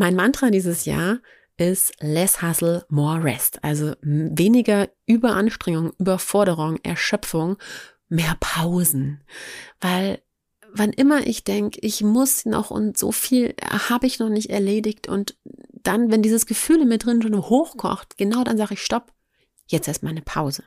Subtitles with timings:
[0.00, 1.18] Mein Mantra dieses Jahr
[1.58, 3.62] ist less hustle, more rest.
[3.62, 7.58] Also weniger Überanstrengung, Überforderung, Erschöpfung,
[8.08, 9.22] mehr Pausen.
[9.78, 10.22] Weil
[10.72, 15.06] wann immer ich denke, ich muss noch und so viel habe ich noch nicht erledigt
[15.06, 15.36] und
[15.82, 19.12] dann, wenn dieses Gefühl in mir drin schon hochkocht, genau dann sage ich Stopp,
[19.66, 20.62] jetzt erstmal eine Pause.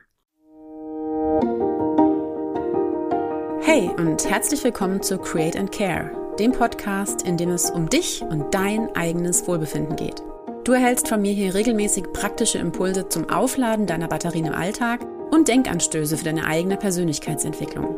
[3.61, 8.21] Hey und herzlich willkommen zu Create and Care, dem Podcast, in dem es um dich
[8.21, 10.23] und dein eigenes Wohlbefinden geht.
[10.63, 15.47] Du erhältst von mir hier regelmäßig praktische Impulse zum Aufladen deiner Batterien im Alltag und
[15.47, 17.95] Denkanstöße für deine eigene Persönlichkeitsentwicklung.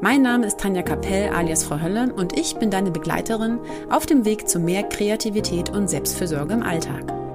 [0.00, 4.24] Mein Name ist Tanja Kapell alias Frau Hölle und ich bin deine Begleiterin auf dem
[4.24, 7.25] Weg zu mehr Kreativität und Selbstfürsorge im Alltag.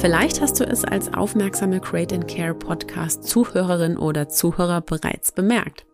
[0.00, 5.86] Vielleicht hast du es als aufmerksame Create and Care Podcast Zuhörerin oder Zuhörer bereits bemerkt.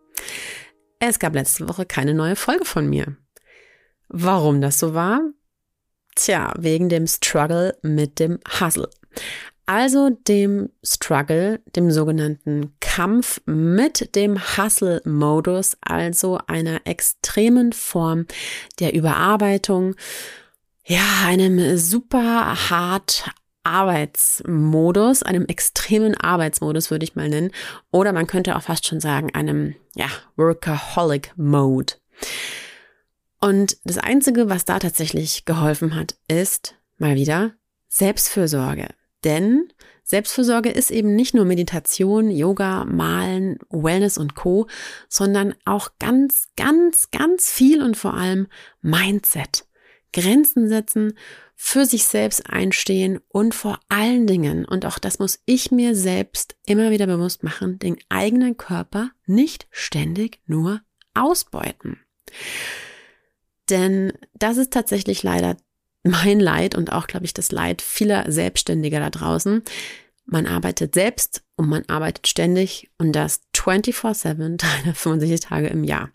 [0.99, 3.15] Es gab letzte Woche keine neue Folge von mir.
[4.09, 5.21] Warum das so war?
[6.15, 8.89] Tja, wegen dem Struggle mit dem Hustle.
[9.65, 18.27] Also dem Struggle, dem sogenannten Kampf mit dem Hustle-Modus, also einer extremen Form
[18.79, 19.95] der Überarbeitung,
[20.85, 23.31] ja, einem super hart
[23.63, 27.51] Arbeitsmodus, einem extremen Arbeitsmodus würde ich mal nennen,
[27.91, 31.93] oder man könnte auch fast schon sagen, einem, ja, Workaholic Mode.
[33.39, 37.53] Und das Einzige, was da tatsächlich geholfen hat, ist mal wieder
[37.89, 38.87] Selbstfürsorge.
[39.23, 39.69] Denn
[40.03, 44.67] Selbstfürsorge ist eben nicht nur Meditation, Yoga, Malen, Wellness und Co,
[45.07, 48.47] sondern auch ganz, ganz, ganz viel und vor allem
[48.81, 49.65] Mindset.
[50.11, 51.17] Grenzen setzen,
[51.65, 56.57] für sich selbst einstehen und vor allen Dingen, und auch das muss ich mir selbst
[56.65, 60.81] immer wieder bewusst machen, den eigenen Körper nicht ständig nur
[61.13, 62.01] ausbeuten.
[63.69, 65.55] Denn das ist tatsächlich leider
[66.03, 69.63] mein Leid und auch, glaube ich, das Leid vieler Selbstständiger da draußen.
[70.25, 76.11] Man arbeitet selbst und man arbeitet ständig und das 24-7, 365 Tage im Jahr.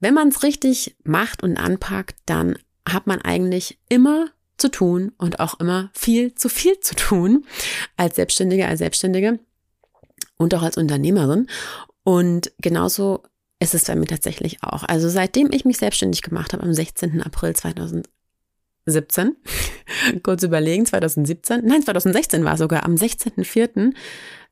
[0.00, 5.40] Wenn man es richtig macht und anpackt, dann hat man eigentlich immer zu tun und
[5.40, 7.44] auch immer viel zu viel zu tun
[7.96, 9.40] als Selbstständige, als Selbstständige
[10.36, 11.48] und auch als Unternehmerin.
[12.04, 13.22] Und genauso
[13.58, 14.84] ist es bei mir tatsächlich auch.
[14.84, 17.22] Also seitdem ich mich selbstständig gemacht habe am 16.
[17.22, 19.36] April 2017,
[20.22, 23.92] kurz überlegen, 2017, nein, 2016 war sogar am 16.04.,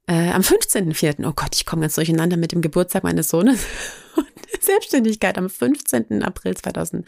[0.07, 3.65] äh, am 15.04., oh Gott, ich komme ganz durcheinander mit dem Geburtstag meines Sohnes
[4.17, 4.27] und
[4.63, 6.23] Selbstständigkeit am 15.
[6.23, 7.05] April 2016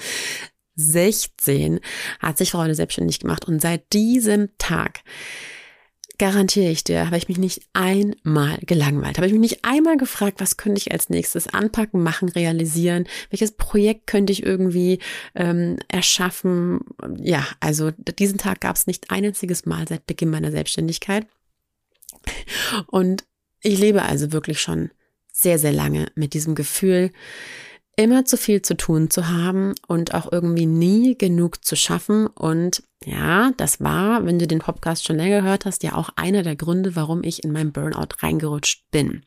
[0.77, 5.01] hat sich Frau selbstständig gemacht und seit diesem Tag
[6.21, 9.17] garantiere ich dir, habe ich mich nicht einmal gelangweilt.
[9.17, 13.53] Habe ich mich nicht einmal gefragt, was könnte ich als nächstes anpacken, machen, realisieren, welches
[13.53, 14.99] Projekt könnte ich irgendwie
[15.35, 16.81] ähm, erschaffen.
[17.17, 21.27] Ja, also diesen Tag gab es nicht ein einziges Mal seit Beginn meiner Selbstständigkeit.
[22.89, 23.25] Und
[23.63, 24.91] ich lebe also wirklich schon
[25.33, 27.13] sehr, sehr lange mit diesem Gefühl,
[27.97, 32.27] immer zu viel zu tun zu haben und auch irgendwie nie genug zu schaffen.
[32.27, 36.43] Und ja, das war, wenn du den Podcast schon länger gehört hast, ja auch einer
[36.43, 39.25] der Gründe, warum ich in meinem Burnout reingerutscht bin.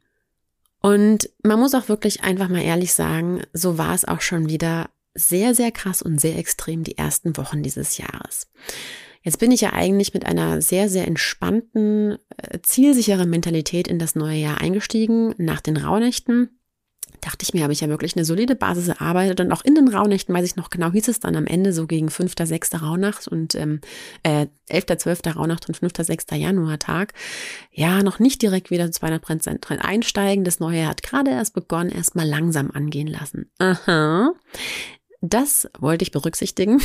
[0.81, 4.89] Und man muss auch wirklich einfach mal ehrlich sagen, so war es auch schon wieder
[5.15, 8.47] sehr, sehr krass und sehr extrem die ersten Wochen dieses Jahres.
[9.21, 14.15] Jetzt bin ich ja eigentlich mit einer sehr, sehr entspannten, äh, zielsicheren Mentalität in das
[14.15, 16.49] neue Jahr eingestiegen nach den Rauhnächten
[17.21, 19.39] dachte ich mir, habe ich ja wirklich eine solide Basis erarbeitet.
[19.39, 21.87] Und auch in den Rauhnächten, weiß ich noch genau, hieß es dann am Ende so
[21.87, 22.81] gegen 5., 6.
[22.81, 23.81] Rauhnacht und ähm,
[24.23, 25.35] äh, 11., 12.
[25.35, 26.25] Rauhnacht und 5., 6.
[26.33, 27.13] Januartag.
[27.71, 30.43] Ja, noch nicht direkt wieder 200 Prozent einsteigen.
[30.43, 33.49] Das neue hat gerade erst begonnen, erst mal langsam angehen lassen.
[33.59, 34.33] Aha.
[35.25, 36.81] Das wollte ich berücksichtigen.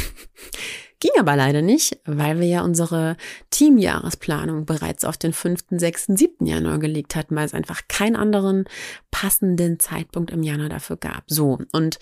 [1.01, 3.17] Ging aber leider nicht, weil wir ja unsere
[3.51, 6.47] Teamjahresplanung bereits auf den 5., 6., 7.
[6.47, 8.67] Januar gelegt hatten, weil es einfach keinen anderen
[9.11, 11.25] passenden Zeitpunkt im Januar dafür gab.
[11.27, 11.99] So, und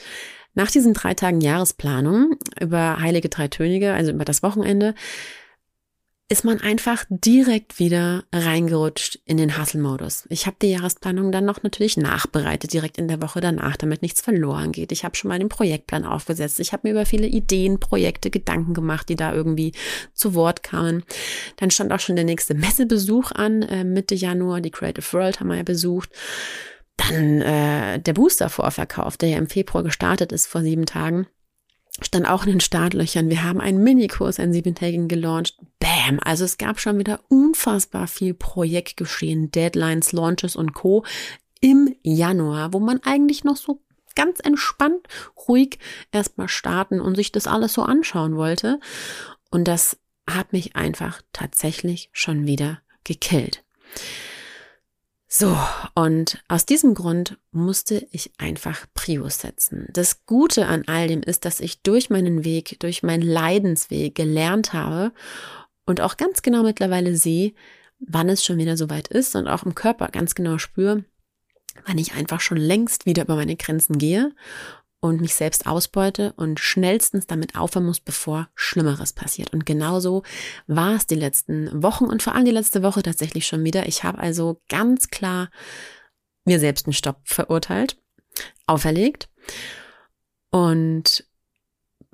[0.54, 4.94] nach diesen drei Tagen Jahresplanung über Heilige Drei Tönige, also über das Wochenende,
[6.28, 10.26] ist man einfach direkt wieder reingerutscht in den Hustle-Modus.
[10.28, 14.23] Ich habe die Jahresplanung dann noch natürlich nachbereitet, direkt in der Woche danach, damit nichts
[14.23, 14.90] verloren geht.
[14.90, 16.58] Ich habe schon mal den Projektplan aufgesetzt.
[16.58, 19.73] Ich habe mir über viele Ideen, Projekte, Gedanken gemacht, die da irgendwie
[20.14, 21.05] zu Wort kamen.
[21.58, 24.61] Dann stand auch schon der nächste Messebesuch an, äh, Mitte Januar.
[24.61, 26.11] Die Creative World haben wir ja besucht.
[26.96, 31.28] Dann äh, der Booster-Vorverkauf, der ja im Februar gestartet ist vor sieben Tagen
[32.02, 33.31] stand auch in den Startlöchern.
[33.31, 35.58] Wir haben einen Minikurs, ein Siebentägigen gelauncht.
[35.78, 36.20] Bam!
[36.22, 41.04] Also es gab schon wieder unfassbar viel Projektgeschehen, Deadlines, Launches und Co.
[41.60, 43.82] im Januar, wo man eigentlich noch so
[44.14, 45.06] ganz entspannt,
[45.48, 45.78] ruhig
[46.10, 48.81] erstmal starten und sich das alles so anschauen wollte.
[49.50, 53.62] Und das hat mich einfach tatsächlich schon wieder gekillt.
[55.28, 55.56] So,
[55.94, 59.87] und aus diesem Grund musste ich einfach Prius setzen.
[59.90, 64.73] Das Gute an all dem ist, dass ich durch meinen Weg, durch meinen Leidensweg gelernt
[64.73, 65.12] habe
[65.84, 67.55] und auch ganz genau mittlerweile sehe,
[67.99, 71.05] wann es schon wieder soweit ist und auch im Körper ganz genau spüre,
[71.87, 74.32] wann ich einfach schon längst wieder über meine Grenzen gehe
[75.00, 79.52] und mich selbst ausbeute und schnellstens damit aufhören muss, bevor Schlimmeres passiert.
[79.52, 80.22] Und genauso
[80.66, 83.87] war es die letzten Wochen und vor allem die letzte Woche tatsächlich schon wieder.
[83.87, 85.50] Ich habe also ganz klar
[86.44, 88.00] mir selbst einen Stopp verurteilt,
[88.66, 89.28] auferlegt
[90.50, 91.26] und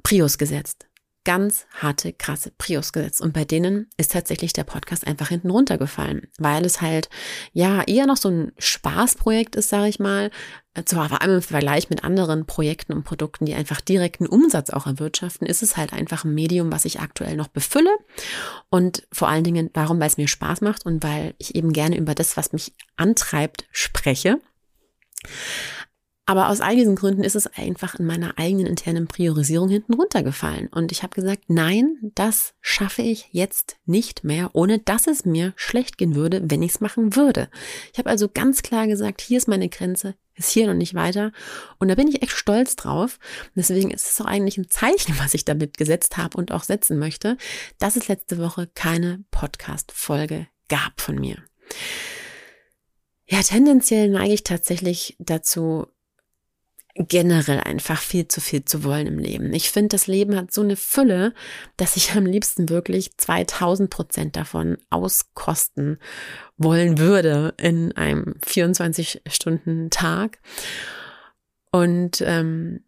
[0.03, 0.87] Prius gesetzt
[1.25, 3.21] ganz harte, krasse Prios gesetzt.
[3.21, 7.09] Und bei denen ist tatsächlich der Podcast einfach hinten runtergefallen, weil es halt
[7.53, 10.31] ja eher noch so ein Spaßprojekt ist, sage ich mal.
[10.87, 14.87] Zwar vor allem im Vergleich mit anderen Projekten und Produkten, die einfach direkten Umsatz auch
[14.87, 17.91] erwirtschaften, ist es halt einfach ein Medium, was ich aktuell noch befülle.
[18.71, 21.99] Und vor allen Dingen darum, weil es mir Spaß macht und weil ich eben gerne
[21.99, 24.41] über das, was mich antreibt, spreche.
[26.25, 30.69] Aber aus all diesen Gründen ist es einfach in meiner eigenen internen Priorisierung hinten runtergefallen.
[30.69, 35.53] Und ich habe gesagt, nein, das schaffe ich jetzt nicht mehr, ohne dass es mir
[35.57, 37.49] schlecht gehen würde, wenn ich es machen würde.
[37.93, 41.33] Ich habe also ganz klar gesagt, hier ist meine Grenze, ist hier noch nicht weiter.
[41.79, 43.19] Und da bin ich echt stolz drauf.
[43.57, 46.99] Deswegen ist es auch eigentlich ein Zeichen, was ich damit gesetzt habe und auch setzen
[47.01, 47.37] möchte,
[47.81, 51.37] dass es letzte Woche keine Podcast-Folge gab von mir.
[53.27, 55.87] Ja, tendenziell neige ich tatsächlich dazu,
[56.95, 59.53] generell einfach viel zu viel zu wollen im Leben.
[59.55, 61.33] Ich finde, das Leben hat so eine Fülle,
[61.77, 65.99] dass ich am liebsten wirklich 2000 Prozent davon auskosten
[66.59, 70.39] wollen würde in einem 24-Stunden-Tag.
[71.71, 72.85] Und ähm,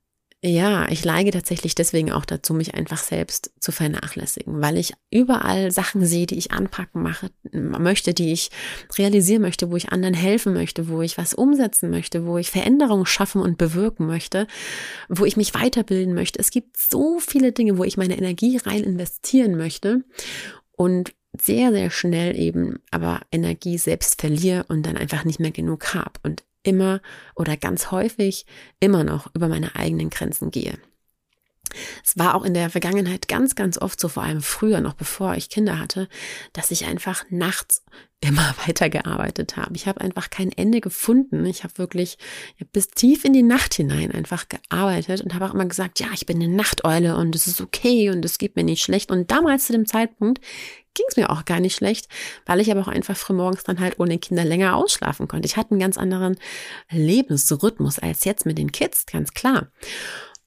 [0.46, 5.70] ja, ich neige tatsächlich deswegen auch dazu, mich einfach selbst zu vernachlässigen, weil ich überall
[5.70, 8.50] Sachen sehe, die ich anpacken mache, möchte, die ich
[8.99, 13.06] realisieren möchte, wo ich anderen helfen möchte, wo ich was umsetzen möchte, wo ich Veränderungen
[13.06, 14.46] schaffen und bewirken möchte,
[15.08, 16.41] wo ich mich weiterbilden möchte.
[16.41, 20.05] Es gibt so viele Dinge, wo ich meine Energie rein investieren möchte
[20.73, 25.94] und sehr, sehr schnell eben aber Energie selbst verliere und dann einfach nicht mehr genug
[25.94, 26.20] habe.
[26.23, 27.00] Und immer
[27.37, 28.46] oder ganz häufig
[28.81, 30.78] immer noch über meine eigenen Grenzen gehe.
[32.05, 35.34] Es war auch in der Vergangenheit ganz, ganz oft so, vor allem früher, noch bevor
[35.34, 36.08] ich Kinder hatte,
[36.52, 37.82] dass ich einfach nachts
[38.20, 39.76] immer weitergearbeitet habe.
[39.76, 41.44] Ich habe einfach kein Ende gefunden.
[41.44, 42.16] Ich habe wirklich
[42.72, 46.25] bis tief in die Nacht hinein einfach gearbeitet und habe auch immer gesagt, ja, ich
[46.25, 49.11] bin eine Nachteule und es ist okay und es geht mir nicht schlecht.
[49.11, 50.40] Und damals zu dem Zeitpunkt
[50.94, 52.08] ging es mir auch gar nicht schlecht,
[52.46, 55.46] weil ich aber auch einfach frühmorgens dann halt ohne Kinder länger ausschlafen konnte.
[55.46, 56.37] Ich hatte einen ganz anderen
[56.91, 59.69] Lebensrhythmus als jetzt mit den Kids, ganz klar.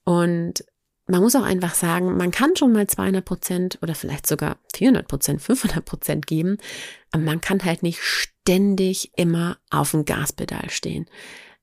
[0.04, 0.64] Und
[1.06, 5.08] man muss auch einfach sagen, man kann schon mal 200 Prozent oder vielleicht sogar 400
[5.08, 6.58] Prozent, 500 Prozent geben,
[7.12, 11.06] aber man kann halt nicht ständig immer auf dem Gaspedal stehen.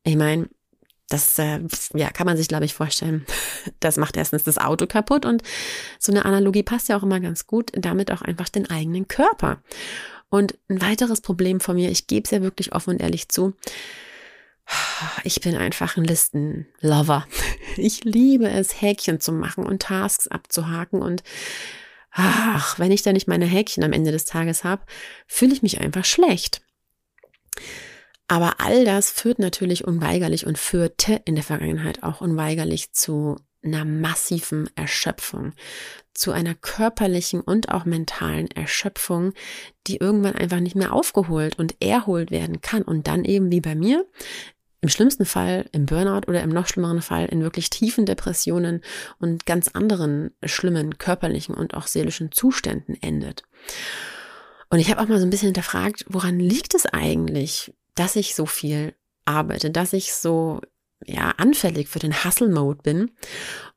[0.03, 0.49] Ich meine,
[1.09, 1.59] das äh,
[1.93, 3.25] ja, kann man sich, glaube ich, vorstellen.
[3.79, 5.41] Das macht erstens das Auto kaputt und
[5.99, 9.61] so eine Analogie passt ja auch immer ganz gut, damit auch einfach den eigenen Körper.
[10.29, 13.55] Und ein weiteres Problem von mir, ich gebe es ja wirklich offen und ehrlich zu,
[15.23, 17.25] ich bin einfach ein Listenlover.
[17.77, 21.23] Ich liebe es, Häkchen zu machen und Tasks abzuhaken und
[22.11, 24.85] ach, wenn ich da nicht meine Häkchen am Ende des Tages habe,
[25.27, 26.61] fühle ich mich einfach schlecht.
[28.27, 33.85] Aber all das führt natürlich unweigerlich und führte in der Vergangenheit auch unweigerlich zu einer
[33.85, 35.53] massiven Erschöpfung,
[36.13, 39.33] zu einer körperlichen und auch mentalen Erschöpfung,
[39.87, 43.75] die irgendwann einfach nicht mehr aufgeholt und erholt werden kann und dann eben wie bei
[43.75, 44.05] mir
[44.81, 48.81] im schlimmsten Fall im Burnout oder im noch schlimmeren Fall in wirklich tiefen Depressionen
[49.17, 53.41] und ganz anderen schlimmen körperlichen und auch seelischen Zuständen endet.
[54.69, 58.35] Und ich habe auch mal so ein bisschen hinterfragt, woran liegt es eigentlich, dass ich
[58.35, 58.93] so viel
[59.25, 60.61] arbeite, dass ich so
[61.05, 63.11] ja anfällig für den Hustle-Mode bin.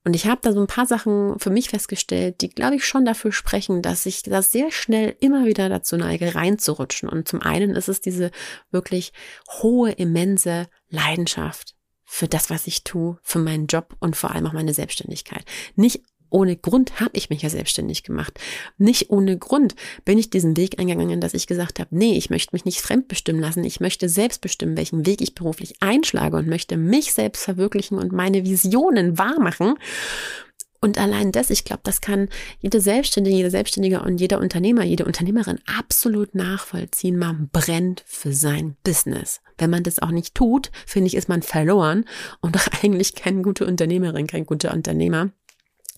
[0.05, 3.05] Und ich habe da so ein paar Sachen für mich festgestellt, die, glaube ich, schon
[3.05, 7.09] dafür sprechen, dass ich da sehr schnell immer wieder dazu neige, reinzurutschen.
[7.09, 8.31] Und zum einen ist es diese
[8.71, 9.13] wirklich
[9.61, 14.55] hohe, immense Leidenschaft für das, was ich tue, für meinen Job und vor allem auch
[14.55, 15.45] meine Selbstständigkeit.
[15.77, 18.39] Nicht ohne Grund habe ich mich ja selbstständig gemacht.
[18.77, 22.55] Nicht ohne Grund bin ich diesen Weg eingegangen, dass ich gesagt habe, nee, ich möchte
[22.55, 23.65] mich nicht fremdbestimmen lassen.
[23.65, 28.13] Ich möchte selbst bestimmen, welchen Weg ich beruflich einschlage und möchte mich selbst verwirklichen und
[28.13, 29.75] meine Visionen wahrmachen.
[30.81, 32.29] Und allein das, ich glaube, das kann
[32.61, 37.19] jede Selbstständige, jeder Selbstständige und jeder Unternehmer, jede Unternehmerin absolut nachvollziehen.
[37.19, 39.41] Man brennt für sein Business.
[39.57, 42.05] Wenn man das auch nicht tut, finde ich, ist man verloren
[42.41, 45.31] und doch eigentlich keine gute Unternehmerin, kein guter Unternehmer.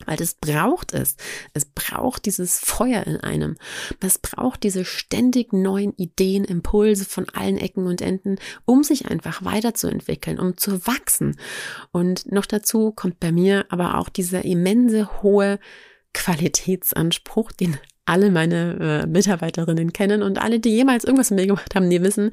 [0.07, 1.17] Weil das braucht es.
[1.53, 3.57] Es braucht dieses Feuer in einem.
[4.01, 9.45] Es braucht diese ständig neuen Ideen, Impulse von allen Ecken und Enden, um sich einfach
[9.45, 11.37] weiterzuentwickeln, um zu wachsen.
[11.93, 15.59] Und noch dazu kommt bei mir aber auch dieser immense hohe
[16.13, 17.77] Qualitätsanspruch, den
[18.11, 22.03] alle meine äh, Mitarbeiterinnen kennen und alle, die jemals irgendwas mit mir gemacht haben, die
[22.03, 22.33] wissen,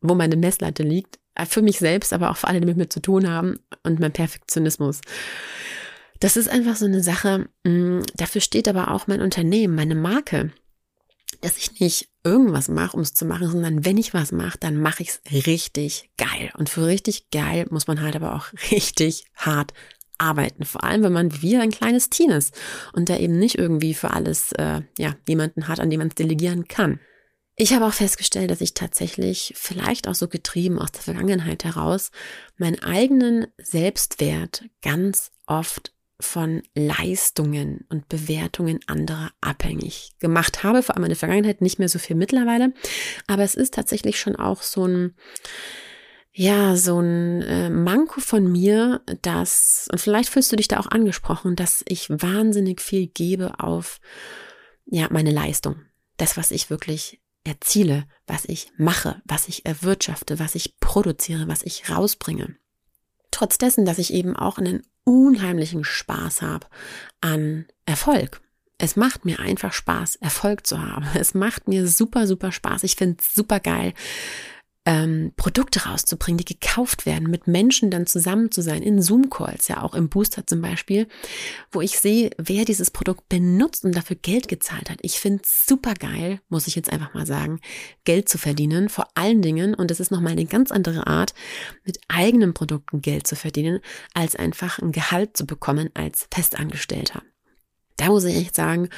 [0.00, 1.18] wo meine Messlatte liegt.
[1.46, 4.12] Für mich selbst, aber auch für alle, die mit mir zu tun haben und mein
[4.12, 5.00] Perfektionismus.
[6.20, 10.52] Das ist einfach so eine Sache, mm, dafür steht aber auch mein Unternehmen, meine Marke,
[11.40, 14.76] dass ich nicht irgendwas mache, um es zu machen, sondern wenn ich was mache, dann
[14.76, 16.52] mache ich es richtig geil.
[16.58, 19.72] Und für richtig geil muss man halt aber auch richtig hart
[20.18, 20.66] arbeiten.
[20.66, 22.54] Vor allem, wenn man wie ein kleines Team ist
[22.92, 26.14] und der eben nicht irgendwie für alles äh, ja jemanden hat, an dem man es
[26.14, 27.00] delegieren kann.
[27.56, 32.10] Ich habe auch festgestellt, dass ich tatsächlich, vielleicht auch so getrieben aus der Vergangenheit heraus,
[32.56, 41.04] meinen eigenen Selbstwert ganz oft von Leistungen und Bewertungen anderer abhängig gemacht habe, vor allem
[41.04, 42.72] in der Vergangenheit nicht mehr so viel mittlerweile,
[43.26, 45.14] aber es ist tatsächlich schon auch so ein
[46.32, 50.86] ja, so ein äh, Manko von mir, dass, und vielleicht fühlst du dich da auch
[50.86, 54.00] angesprochen, dass ich wahnsinnig viel gebe auf,
[54.86, 55.82] ja, meine Leistung.
[56.18, 61.62] Das, was ich wirklich erziele, was ich mache, was ich erwirtschafte, was ich produziere, was
[61.62, 62.56] ich rausbringe.
[63.30, 66.66] Trotz dessen, dass ich eben auch einen unheimlichen Spaß habe
[67.20, 68.40] an Erfolg.
[68.78, 71.06] Es macht mir einfach Spaß, Erfolg zu haben.
[71.14, 72.84] Es macht mir super, super Spaß.
[72.84, 73.92] Ich finde es super geil,
[74.86, 79.82] ähm, Produkte rauszubringen, die gekauft werden, mit Menschen dann zusammen zu sein, in Zoom-Calls, ja
[79.82, 81.06] auch im Booster zum Beispiel,
[81.70, 84.98] wo ich sehe, wer dieses Produkt benutzt und dafür Geld gezahlt hat.
[85.02, 87.60] Ich finde es super geil, muss ich jetzt einfach mal sagen,
[88.04, 91.34] Geld zu verdienen, vor allen Dingen, und das ist nochmal eine ganz andere Art,
[91.84, 93.80] mit eigenen Produkten Geld zu verdienen,
[94.14, 97.22] als einfach ein Gehalt zu bekommen als Festangestellter.
[97.98, 98.88] Da muss ich echt sagen,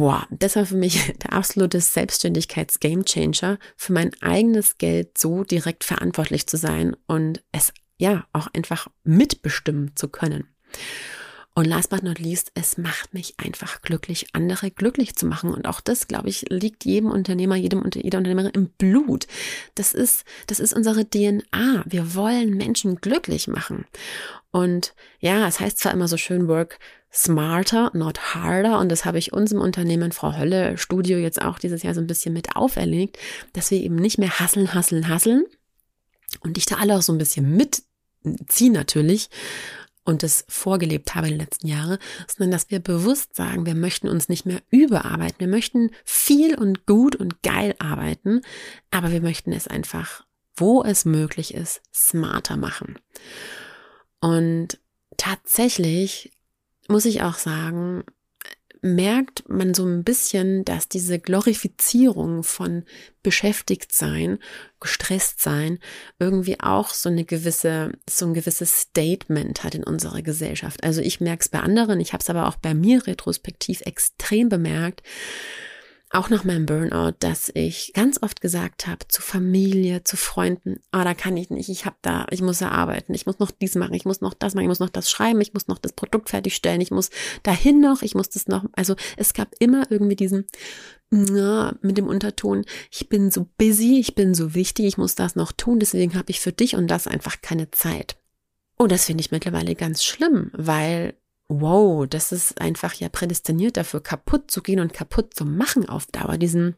[0.00, 6.46] Wow, das war für mich der absolute Selbstständigkeits-Gamechanger, für mein eigenes Geld so direkt verantwortlich
[6.46, 10.46] zu sein und es ja auch einfach mitbestimmen zu können.
[11.58, 15.52] Und last but not least, es macht mich einfach glücklich, andere glücklich zu machen.
[15.52, 19.26] Und auch das, glaube ich, liegt jedem Unternehmer, jedem jeder Unternehmerin im Blut.
[19.74, 21.82] Das ist, das ist unsere DNA.
[21.84, 23.86] Wir wollen Menschen glücklich machen.
[24.52, 26.78] Und ja, es heißt zwar immer so schön Work
[27.12, 28.78] smarter, not harder.
[28.78, 32.00] Und das habe ich uns im Unternehmen Frau Hölle Studio jetzt auch dieses Jahr so
[32.00, 33.18] ein bisschen mit auferlegt,
[33.54, 35.44] dass wir eben nicht mehr hasseln, hasseln, hasseln.
[36.38, 39.28] Und ich da alle auch so ein bisschen mitziehen natürlich
[40.08, 44.08] und das vorgelebt habe in den letzten Jahren, sondern dass wir bewusst sagen, wir möchten
[44.08, 45.38] uns nicht mehr überarbeiten.
[45.38, 48.40] Wir möchten viel und gut und geil arbeiten,
[48.90, 50.24] aber wir möchten es einfach,
[50.56, 52.98] wo es möglich ist, smarter machen.
[54.20, 54.80] Und
[55.18, 56.32] tatsächlich
[56.88, 58.02] muss ich auch sagen,
[58.80, 62.84] merkt man so ein bisschen, dass diese Glorifizierung von
[63.22, 64.38] beschäftigt sein,
[64.80, 65.78] gestresst sein,
[66.18, 70.84] irgendwie auch so eine gewisse, so ein gewisses Statement hat in unserer Gesellschaft.
[70.84, 74.48] Also ich merke es bei anderen, ich habe es aber auch bei mir retrospektiv extrem
[74.48, 75.02] bemerkt,
[76.10, 81.00] auch nach meinem Burnout, dass ich ganz oft gesagt habe zu Familie, zu Freunden, ah,
[81.00, 83.50] oh, da kann ich nicht, ich habe da, ich muss ja arbeiten, ich muss noch
[83.50, 85.78] dies machen, ich muss noch das machen, ich muss noch das schreiben, ich muss noch
[85.78, 87.10] das Produkt fertigstellen, ich muss
[87.42, 90.46] dahin noch, ich muss das noch, also es gab immer irgendwie diesen
[91.10, 95.36] ja, mit dem Unterton, ich bin so busy, ich bin so wichtig, ich muss das
[95.36, 98.16] noch tun, deswegen habe ich für dich und das einfach keine Zeit.
[98.76, 101.14] Und das finde ich mittlerweile ganz schlimm, weil
[101.48, 106.06] wow, das ist einfach ja prädestiniert dafür, kaputt zu gehen und kaputt zu machen auf
[106.06, 106.36] Dauer.
[106.36, 106.76] Diesen,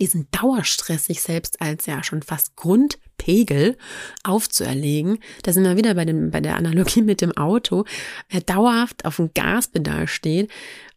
[0.00, 3.76] diesen Dauerstress sich selbst als ja schon fast Grundpegel
[4.24, 5.18] aufzuerlegen.
[5.42, 7.84] Da sind wir wieder bei, dem, bei der Analogie mit dem Auto,
[8.28, 10.50] er dauerhaft auf dem Gaspedal steht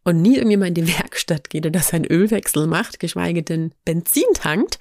[0.06, 4.24] und nie irgendwie mal in die Werkstatt geht oder seinen Ölwechsel macht, geschweige denn Benzin
[4.36, 4.80] tankt,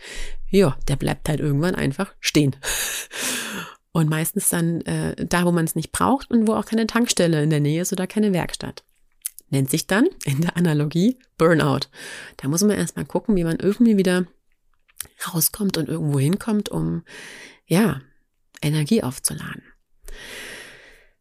[0.51, 2.55] ja, der bleibt halt irgendwann einfach stehen.
[3.95, 7.41] Und meistens dann äh, da, wo man es nicht braucht und wo auch keine Tankstelle
[7.45, 8.83] in der Nähe ist oder keine Werkstatt.
[9.51, 11.87] Nennt sich dann in der Analogie Burnout.
[12.39, 14.27] Da muss man erstmal gucken, wie man irgendwie wieder
[15.33, 17.05] rauskommt und irgendwo hinkommt, um
[17.67, 18.01] ja,
[18.61, 19.63] Energie aufzuladen.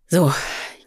[0.07, 0.33] So,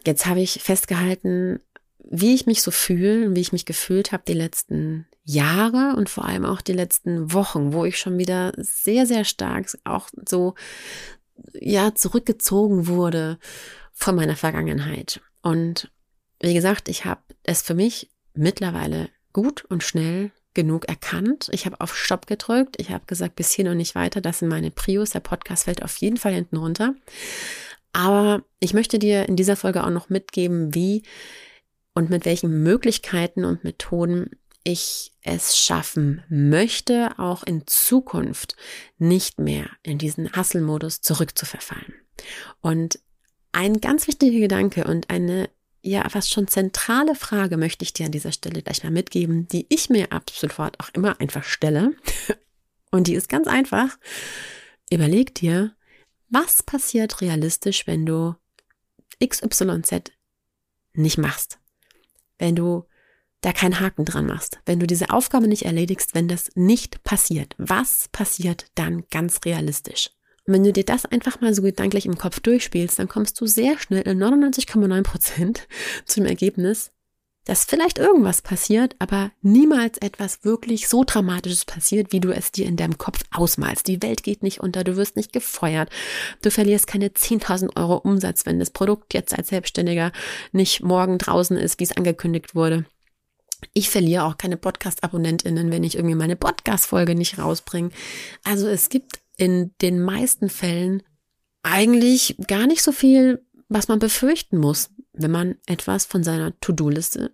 [0.05, 1.61] jetzt habe ich festgehalten,
[1.99, 6.25] wie ich mich so fühle, wie ich mich gefühlt habe die letzten Jahre und vor
[6.25, 10.55] allem auch die letzten Wochen, wo ich schon wieder sehr, sehr stark auch so
[11.53, 13.39] ja zurückgezogen wurde
[13.93, 15.21] von meiner Vergangenheit.
[15.41, 15.91] Und
[16.41, 21.49] wie gesagt, ich habe es für mich mittlerweile gut und schnell genug erkannt.
[21.51, 22.75] Ich habe auf Stopp gedrückt.
[22.79, 24.21] Ich habe gesagt, bis hier und nicht weiter.
[24.21, 25.11] Das sind meine Prios.
[25.11, 26.95] Der Podcast fällt auf jeden Fall hinten runter.
[27.93, 31.03] Aber ich möchte dir in dieser Folge auch noch mitgeben, wie
[31.93, 34.31] und mit welchen Möglichkeiten und Methoden
[34.63, 38.55] ich es schaffen möchte, auch in Zukunft
[38.97, 41.93] nicht mehr in diesen Hustle-Modus zurückzuverfallen.
[42.61, 42.99] Und
[43.51, 45.49] ein ganz wichtiger Gedanke und eine
[45.81, 49.65] ja fast schon zentrale Frage möchte ich dir an dieser Stelle gleich mal mitgeben, die
[49.69, 51.93] ich mir ab sofort auch immer einfach stelle.
[52.91, 53.97] Und die ist ganz einfach.
[54.89, 55.75] Überleg dir,
[56.29, 58.35] was passiert realistisch, wenn du
[59.25, 60.11] XYZ
[60.93, 61.59] nicht machst?
[62.37, 62.85] Wenn du
[63.41, 67.55] da keinen Haken dran machst, wenn du diese Aufgabe nicht erledigst, wenn das nicht passiert,
[67.57, 70.09] was passiert dann ganz realistisch?
[70.45, 73.45] Und wenn du dir das einfach mal so gedanklich im Kopf durchspielst, dann kommst du
[73.45, 75.67] sehr schnell in 99,9 Prozent
[76.05, 76.91] zum Ergebnis,
[77.47, 82.65] dass vielleicht irgendwas passiert, aber niemals etwas wirklich so Dramatisches passiert, wie du es dir
[82.65, 83.87] in deinem Kopf ausmalst.
[83.87, 85.89] Die Welt geht nicht unter, du wirst nicht gefeuert,
[86.41, 90.11] du verlierst keine 10.000 Euro Umsatz, wenn das Produkt jetzt als Selbstständiger
[90.51, 92.85] nicht morgen draußen ist, wie es angekündigt wurde.
[93.73, 97.89] Ich verliere auch keine Podcast-AbonnentInnen, wenn ich irgendwie meine Podcast-Folge nicht rausbringe.
[98.43, 101.03] Also es gibt in den meisten Fällen
[101.63, 107.31] eigentlich gar nicht so viel, was man befürchten muss, wenn man etwas von seiner To-Do-Liste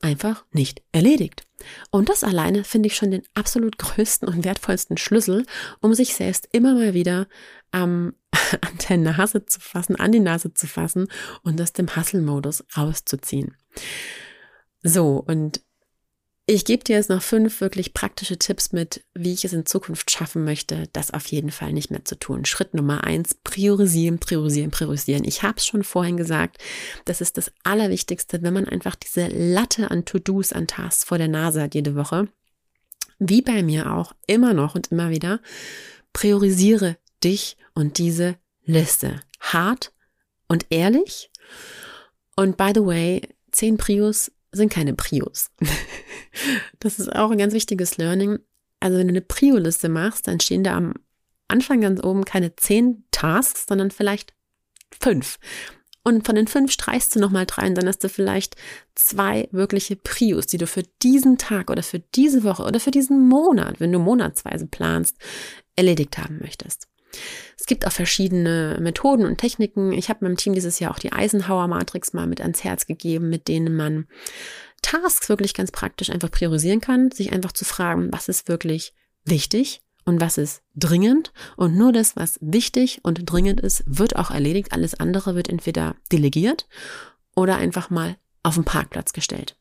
[0.00, 1.46] einfach nicht erledigt.
[1.90, 5.46] Und das alleine finde ich schon den absolut größten und wertvollsten Schlüssel,
[5.80, 7.26] um sich selbst immer mal wieder
[7.72, 11.08] ähm, an der Nase zu fassen, an die Nase zu fassen
[11.42, 13.56] und aus dem Hustle-Modus rauszuziehen.
[14.86, 15.60] So, und
[16.48, 20.12] ich gebe dir jetzt noch fünf wirklich praktische Tipps mit, wie ich es in Zukunft
[20.12, 22.44] schaffen möchte, das auf jeden Fall nicht mehr zu tun.
[22.44, 25.24] Schritt Nummer eins, priorisieren, priorisieren, priorisieren.
[25.24, 26.58] Ich habe es schon vorhin gesagt,
[27.04, 31.26] das ist das Allerwichtigste, wenn man einfach diese Latte an To-Dos, an Tasks vor der
[31.26, 32.28] Nase hat jede Woche.
[33.18, 35.40] Wie bei mir auch, immer noch und immer wieder,
[36.12, 39.20] priorisiere dich und diese Liste.
[39.40, 39.92] Hart
[40.46, 41.32] und ehrlich.
[42.36, 45.50] Und by the way, zehn Prios sind keine Prios.
[46.80, 48.38] das ist auch ein ganz wichtiges Learning.
[48.80, 50.94] Also wenn du eine Prio-Liste machst, dann stehen da am
[51.48, 54.34] Anfang ganz oben keine zehn Tasks, sondern vielleicht
[55.00, 55.38] fünf.
[56.02, 58.54] Und von den fünf streichst du nochmal drei und dann hast du vielleicht
[58.94, 63.26] zwei wirkliche Prios, die du für diesen Tag oder für diese Woche oder für diesen
[63.26, 65.16] Monat, wenn du monatsweise planst,
[65.74, 66.86] erledigt haben möchtest.
[67.58, 69.92] Es gibt auch verschiedene Methoden und Techniken.
[69.92, 73.28] Ich habe meinem Team dieses Jahr auch die Eisenhower Matrix mal mit ans Herz gegeben,
[73.28, 74.06] mit denen man
[74.82, 79.82] Tasks wirklich ganz praktisch einfach priorisieren kann, sich einfach zu fragen, was ist wirklich wichtig
[80.04, 81.32] und was ist dringend.
[81.56, 84.72] Und nur das, was wichtig und dringend ist, wird auch erledigt.
[84.72, 86.68] Alles andere wird entweder delegiert
[87.34, 89.56] oder einfach mal auf den Parkplatz gestellt.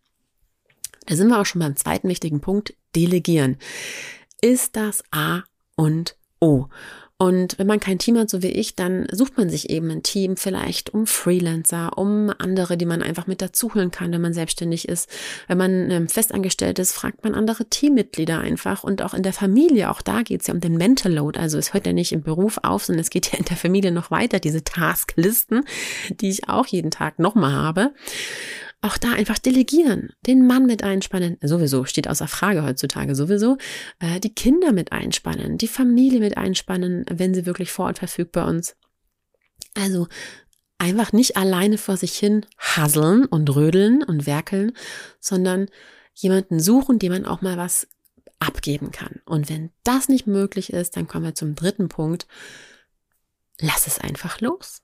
[1.07, 3.57] Da sind wir auch schon beim zweiten wichtigen Punkt, delegieren.
[4.41, 5.43] Ist das A
[5.75, 6.67] und O.
[7.17, 10.03] Und wenn man kein Team hat, so wie ich, dann sucht man sich eben ein
[10.03, 14.89] Team vielleicht um Freelancer, um andere, die man einfach mit dazuholen kann, wenn man selbstständig
[14.89, 15.09] ist.
[15.47, 18.83] Wenn man ähm, festangestellt ist, fragt man andere Teammitglieder einfach.
[18.83, 21.39] Und auch in der Familie, auch da geht es ja um den Mental Load.
[21.39, 23.93] Also es hört ja nicht im Beruf auf, sondern es geht ja in der Familie
[23.93, 25.63] noch weiter, diese Tasklisten,
[26.09, 27.93] die ich auch jeden Tag nochmal habe
[28.85, 33.57] auch da einfach delegieren, den Mann mit einspannen, sowieso steht außer Frage heutzutage sowieso,
[33.99, 38.31] äh, die Kinder mit einspannen, die Familie mit einspannen, wenn sie wirklich vor Ort verfügt
[38.31, 38.75] bei uns.
[39.73, 40.07] Also
[40.77, 44.73] einfach nicht alleine vor sich hin hasseln und rödeln und werkeln,
[45.19, 45.67] sondern
[46.13, 47.87] jemanden suchen, dem man auch mal was
[48.39, 49.21] abgeben kann.
[49.25, 52.27] Und wenn das nicht möglich ist, dann kommen wir zum dritten Punkt.
[53.59, 54.81] Lass es einfach los.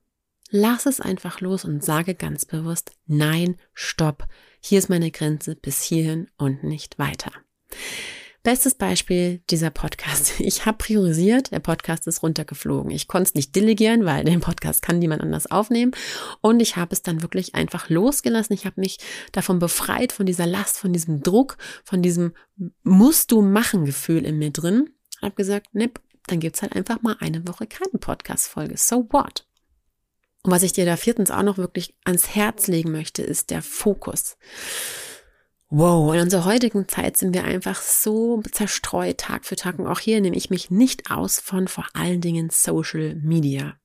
[0.53, 4.27] Lass es einfach los und sage ganz bewusst, nein, stopp,
[4.59, 7.31] hier ist meine Grenze bis hierhin und nicht weiter.
[8.43, 10.33] Bestes Beispiel dieser Podcast.
[10.39, 12.91] Ich habe priorisiert, der Podcast ist runtergeflogen.
[12.91, 15.93] Ich konnte es nicht delegieren, weil den Podcast kann niemand anders aufnehmen.
[16.41, 18.53] Und ich habe es dann wirklich einfach losgelassen.
[18.53, 18.97] Ich habe mich
[19.31, 22.33] davon befreit, von dieser Last, von diesem Druck, von diesem
[22.83, 24.89] musst du machen Gefühl in mir drin.
[25.21, 28.75] Habe gesagt, nipp, dann gibt's halt einfach mal eine Woche keine Podcast-Folge.
[28.75, 29.45] So what?
[30.43, 33.61] Und was ich dir da viertens auch noch wirklich ans Herz legen möchte, ist der
[33.61, 34.37] Fokus.
[35.69, 39.79] Wow, in unserer heutigen Zeit sind wir einfach so zerstreut Tag für Tag.
[39.79, 43.75] Und auch hier nehme ich mich nicht aus von vor allen Dingen Social Media.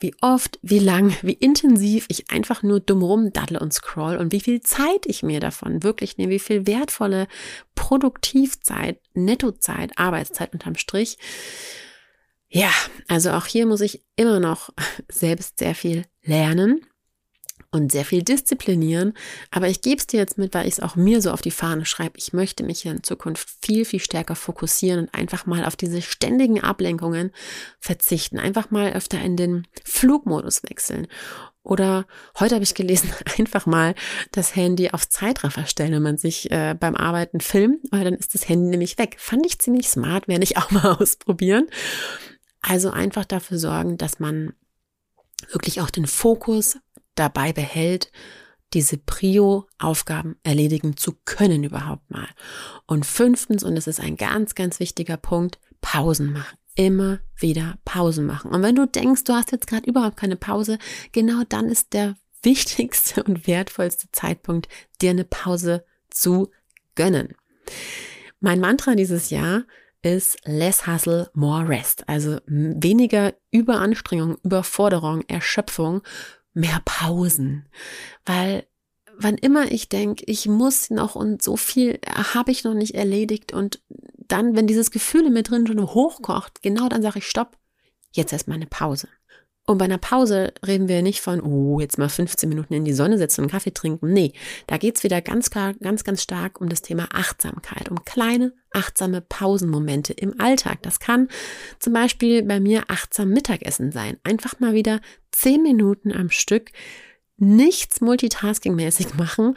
[0.00, 4.40] Wie oft, wie lang, wie intensiv ich einfach nur dumm rumdaddle und scroll und wie
[4.40, 7.28] viel Zeit ich mir davon wirklich nehme, wie viel wertvolle
[7.76, 11.16] Produktivzeit, Nettozeit, Arbeitszeit unterm Strich
[12.54, 12.70] ja,
[13.08, 14.70] also auch hier muss ich immer noch
[15.10, 16.86] selbst sehr viel lernen.
[17.72, 19.14] und sehr viel disziplinieren.
[19.50, 21.50] Aber ich gebe es dir jetzt mit, weil ich es auch mir so auf die
[21.50, 22.16] Fahne schreibe.
[22.18, 26.00] Ich möchte mich hier in Zukunft viel, viel stärker fokussieren und einfach mal auf diese
[26.00, 27.32] ständigen Ablenkungen
[27.80, 28.38] verzichten.
[28.38, 31.08] Einfach mal öfter in den Flugmodus wechseln.
[31.64, 32.06] Oder
[32.38, 33.96] heute habe ich gelesen, einfach mal
[34.30, 38.34] das Handy auf Zeitraffer stellen, wenn man sich äh, beim Arbeiten filmt, weil dann ist
[38.34, 39.16] das Handy nämlich weg.
[39.18, 41.66] Fand ich ziemlich smart, werde ich auch mal ausprobieren.
[42.66, 44.54] Also einfach dafür sorgen, dass man
[45.52, 46.78] wirklich auch den Fokus
[47.14, 48.10] dabei behält,
[48.72, 52.26] diese Prio-Aufgaben erledigen zu können überhaupt mal.
[52.86, 56.56] Und fünftens, und es ist ein ganz, ganz wichtiger Punkt, Pausen machen.
[56.74, 58.50] Immer wieder Pausen machen.
[58.50, 60.78] Und wenn du denkst, du hast jetzt gerade überhaupt keine Pause,
[61.12, 64.68] genau dann ist der wichtigste und wertvollste Zeitpunkt,
[65.02, 66.50] dir eine Pause zu
[66.94, 67.34] gönnen.
[68.40, 69.64] Mein Mantra dieses Jahr
[70.04, 72.08] ist less hustle, more rest.
[72.08, 76.02] Also weniger Überanstrengung, Überforderung, Erschöpfung
[76.52, 77.68] mehr Pausen,
[78.24, 78.66] weil
[79.16, 83.52] wann immer ich denke, ich muss noch und so viel habe ich noch nicht erledigt
[83.52, 83.82] und
[84.28, 87.58] dann, wenn dieses Gefühl in mir drin schon hochkocht, genau dann sage ich Stopp,
[88.12, 89.08] jetzt erstmal eine Pause.
[89.66, 92.92] Und bei einer Pause reden wir nicht von, oh, jetzt mal 15 Minuten in die
[92.92, 94.12] Sonne setzen und Kaffee trinken.
[94.12, 94.34] Nee,
[94.66, 99.22] da geht's wieder ganz klar, ganz, ganz stark um das Thema Achtsamkeit, um kleine, achtsame
[99.22, 100.82] Pausenmomente im Alltag.
[100.82, 101.28] Das kann
[101.78, 104.18] zum Beispiel bei mir achtsam Mittagessen sein.
[104.22, 105.00] Einfach mal wieder
[105.32, 106.70] 10 Minuten am Stück
[107.38, 109.56] nichts multitaskingmäßig machen,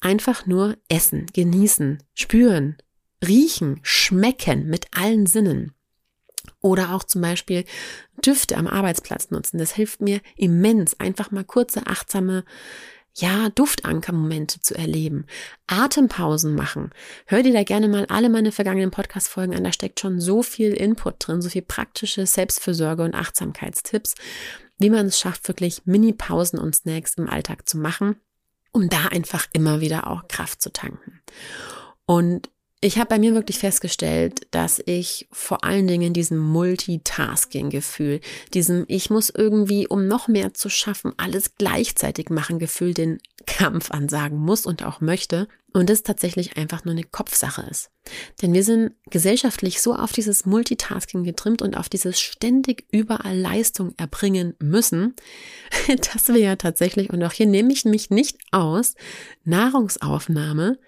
[0.00, 2.76] einfach nur essen, genießen, spüren,
[3.26, 5.72] riechen, schmecken mit allen Sinnen.
[6.66, 7.64] Oder auch zum Beispiel
[8.24, 9.58] Düfte am Arbeitsplatz nutzen.
[9.58, 12.44] Das hilft mir immens, einfach mal kurze, achtsame,
[13.14, 15.26] ja, Duftankermomente zu erleben.
[15.68, 16.90] Atempausen machen.
[17.26, 19.62] Hör dir da gerne mal alle meine vergangenen Podcast-Folgen an.
[19.62, 24.16] Da steckt schon so viel Input drin, so viel praktische Selbstfürsorge und Achtsamkeitstipps,
[24.78, 28.16] wie man es schafft, wirklich Mini-Pausen und Snacks im Alltag zu machen,
[28.72, 31.22] um da einfach immer wieder auch Kraft zu tanken.
[32.06, 32.50] Und
[32.86, 38.20] ich habe bei mir wirklich festgestellt, dass ich vor allen Dingen diesem Multitasking-Gefühl,
[38.54, 43.90] diesem Ich muss irgendwie, um noch mehr zu schaffen, alles gleichzeitig machen Gefühl, den Kampf
[43.90, 45.48] ansagen muss und auch möchte.
[45.72, 47.90] Und das tatsächlich einfach nur eine Kopfsache ist.
[48.40, 53.94] Denn wir sind gesellschaftlich so auf dieses Multitasking getrimmt und auf dieses ständig überall Leistung
[53.96, 55.16] erbringen müssen,
[56.12, 58.94] dass wir ja tatsächlich, und auch hier nehme ich mich nicht aus,
[59.44, 60.78] Nahrungsaufnahme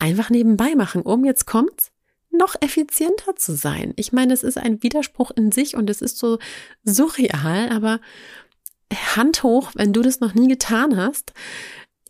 [0.00, 1.92] einfach nebenbei machen, um jetzt kommt's,
[2.30, 3.92] noch effizienter zu sein.
[3.96, 6.38] Ich meine, es ist ein Widerspruch in sich und es ist so
[6.84, 8.00] surreal, aber
[9.16, 11.32] Hand hoch, wenn du das noch nie getan hast.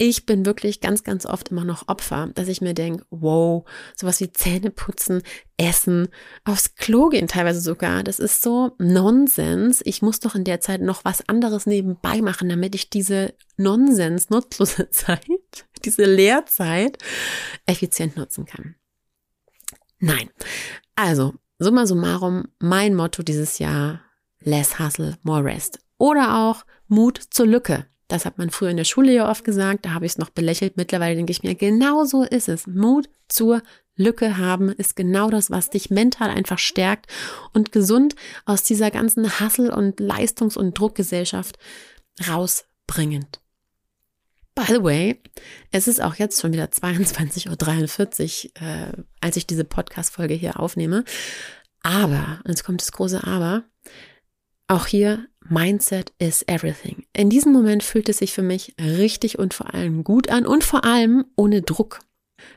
[0.03, 4.18] Ich bin wirklich ganz, ganz oft immer noch Opfer, dass ich mir denke, wow, sowas
[4.20, 5.22] wie Zähne putzen,
[5.59, 6.09] essen,
[6.44, 8.03] aufs Klo gehen teilweise sogar.
[8.03, 9.83] Das ist so Nonsens.
[9.85, 14.31] Ich muss doch in der Zeit noch was anderes nebenbei machen, damit ich diese Nonsens,
[14.31, 16.98] nutzlose Zeit diese Lehrzeit
[17.66, 18.74] effizient nutzen kann.
[19.98, 20.30] Nein.
[20.94, 24.00] Also, summa summarum, mein Motto dieses Jahr,
[24.40, 25.78] less hustle, more rest.
[25.98, 27.86] Oder auch Mut zur Lücke.
[28.08, 30.30] Das hat man früher in der Schule ja oft gesagt, da habe ich es noch
[30.30, 30.76] belächelt.
[30.76, 32.66] Mittlerweile denke ich mir, genau so ist es.
[32.66, 33.62] Mut zur
[33.94, 37.06] Lücke haben ist genau das, was dich mental einfach stärkt
[37.52, 38.16] und gesund
[38.46, 41.58] aus dieser ganzen Hassel- und Leistungs- und Druckgesellschaft
[42.26, 43.40] rausbringend.
[44.54, 45.20] By the way,
[45.70, 51.04] es ist auch jetzt schon wieder 22.43 Uhr, äh, als ich diese Podcast-Folge hier aufnehme.
[51.82, 53.64] Aber, jetzt kommt das große Aber,
[54.66, 57.04] auch hier, Mindset is everything.
[57.12, 60.62] In diesem Moment fühlt es sich für mich richtig und vor allem gut an und
[60.62, 62.00] vor allem ohne Druck.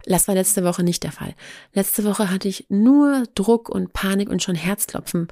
[0.05, 1.35] Das war letzte Woche nicht der Fall.
[1.73, 5.27] Letzte Woche hatte ich nur Druck und Panik und schon Herzklopfen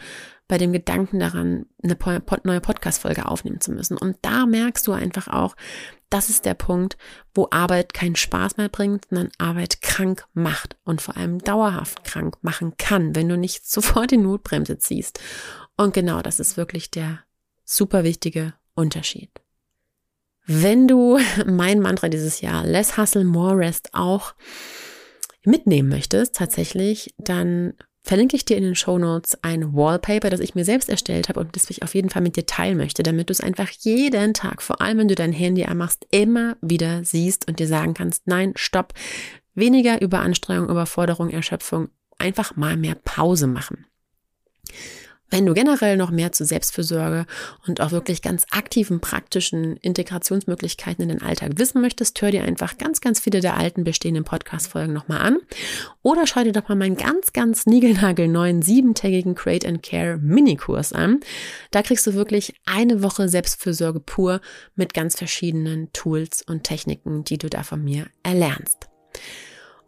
[0.47, 1.97] bei dem Gedanken daran, eine
[2.43, 3.97] neue Podcast-Folge aufnehmen zu müssen.
[3.97, 5.55] Und da merkst du einfach auch,
[6.11, 6.97] das ist der Punkt,
[7.33, 12.37] wo Arbeit keinen Spaß mehr bringt, sondern Arbeit krank macht und vor allem dauerhaft krank
[12.41, 15.19] machen kann, wenn du nicht sofort die Notbremse ziehst.
[15.77, 17.21] Und genau das ist wirklich der
[17.63, 19.31] super wichtige Unterschied.
[20.45, 24.35] Wenn du mein Mantra dieses Jahr, Less Hustle, More Rest, auch
[25.43, 30.55] mitnehmen möchtest, tatsächlich, dann verlinke ich dir in den Show Notes ein Wallpaper, das ich
[30.55, 33.29] mir selbst erstellt habe und das ich auf jeden Fall mit dir teilen möchte, damit
[33.29, 37.47] du es einfach jeden Tag, vor allem wenn du dein Handy anmachst, immer wieder siehst
[37.47, 38.93] und dir sagen kannst, nein, stopp,
[39.53, 43.85] weniger Überanstrengung, Überforderung, Erschöpfung, einfach mal mehr Pause machen.
[45.31, 47.25] Wenn du generell noch mehr zu Selbstfürsorge
[47.65, 52.77] und auch wirklich ganz aktiven, praktischen Integrationsmöglichkeiten in den Alltag wissen möchtest, hör dir einfach
[52.77, 55.37] ganz, ganz viele der alten bestehenden Podcast-Folgen nochmal an.
[56.01, 61.21] Oder schau dir doch mal meinen ganz, ganz niegelnagelneuen siebentägigen Create and Care Minikurs an.
[61.71, 64.41] Da kriegst du wirklich eine Woche Selbstfürsorge pur
[64.75, 68.89] mit ganz verschiedenen Tools und Techniken, die du da von mir erlernst.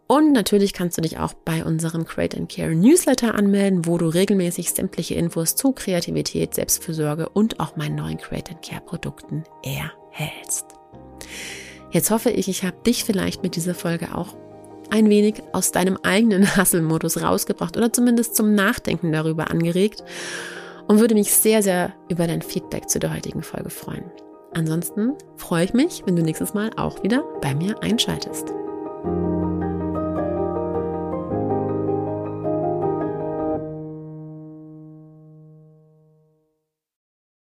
[0.06, 4.06] Und natürlich kannst du dich auch bei unserem Create and Care Newsletter anmelden, wo du
[4.06, 10.66] regelmäßig sämtliche Infos zu Kreativität, Selbstfürsorge und auch meinen neuen Create and Care Produkten erhältst.
[11.90, 14.36] Jetzt hoffe ich, ich habe dich vielleicht mit dieser Folge auch
[14.90, 20.04] ein wenig aus deinem eigenen Hustle-Modus rausgebracht oder zumindest zum Nachdenken darüber angeregt
[20.86, 24.04] und würde mich sehr, sehr über dein Feedback zu der heutigen Folge freuen.
[24.52, 28.54] Ansonsten freue ich mich, wenn du nächstes Mal auch wieder bei mir einschaltest.